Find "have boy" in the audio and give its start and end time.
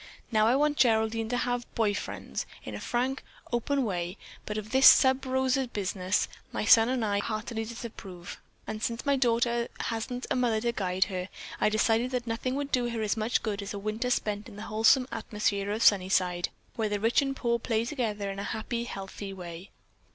1.37-1.93